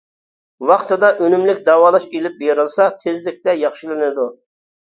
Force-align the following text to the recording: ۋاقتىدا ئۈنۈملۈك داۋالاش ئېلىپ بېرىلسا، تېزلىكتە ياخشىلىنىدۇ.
ۋاقتىدا 0.69 1.11
ئۈنۈملۈك 1.25 1.61
داۋالاش 1.67 2.09
ئېلىپ 2.13 2.39
بېرىلسا، 2.41 2.89
تېزلىكتە 3.05 3.57
ياخشىلىنىدۇ. 3.63 4.27